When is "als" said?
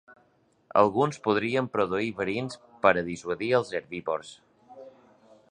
3.59-3.75